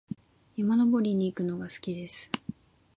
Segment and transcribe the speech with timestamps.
[0.57, 2.31] 山登りに行くのが好きです。